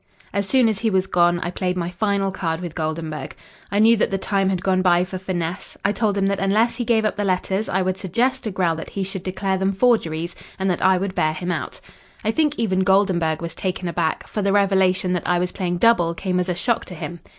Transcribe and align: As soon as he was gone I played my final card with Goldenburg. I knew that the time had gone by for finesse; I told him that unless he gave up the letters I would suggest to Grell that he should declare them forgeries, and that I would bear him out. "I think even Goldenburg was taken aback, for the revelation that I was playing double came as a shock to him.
As 0.33 0.47
soon 0.49 0.67
as 0.67 0.79
he 0.79 0.89
was 0.89 1.05
gone 1.05 1.39
I 1.43 1.51
played 1.51 1.77
my 1.77 1.91
final 1.91 2.31
card 2.31 2.59
with 2.59 2.73
Goldenburg. 2.73 3.35
I 3.71 3.77
knew 3.77 3.95
that 3.97 4.09
the 4.09 4.17
time 4.17 4.49
had 4.49 4.63
gone 4.63 4.81
by 4.81 5.05
for 5.05 5.19
finesse; 5.19 5.77
I 5.85 5.91
told 5.91 6.17
him 6.17 6.25
that 6.25 6.39
unless 6.39 6.77
he 6.77 6.83
gave 6.85 7.05
up 7.05 7.17
the 7.17 7.23
letters 7.23 7.69
I 7.69 7.83
would 7.83 7.99
suggest 7.99 8.45
to 8.45 8.49
Grell 8.49 8.73
that 8.77 8.89
he 8.89 9.03
should 9.03 9.21
declare 9.21 9.57
them 9.59 9.73
forgeries, 9.73 10.35
and 10.57 10.71
that 10.71 10.81
I 10.81 10.97
would 10.97 11.13
bear 11.13 11.33
him 11.33 11.51
out. 11.51 11.79
"I 12.25 12.31
think 12.31 12.57
even 12.57 12.79
Goldenburg 12.79 13.43
was 13.43 13.53
taken 13.53 13.87
aback, 13.87 14.25
for 14.27 14.41
the 14.41 14.51
revelation 14.51 15.13
that 15.13 15.27
I 15.27 15.37
was 15.37 15.51
playing 15.51 15.77
double 15.77 16.15
came 16.15 16.39
as 16.39 16.49
a 16.49 16.55
shock 16.55 16.83
to 16.85 16.95
him. 16.95 17.19